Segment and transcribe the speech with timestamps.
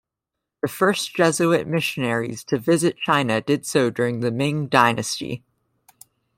[0.63, 5.43] The first Jesuit missionaries to visit China did so during the Ming dynasty.